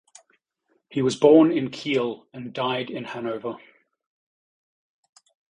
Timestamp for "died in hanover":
2.53-3.57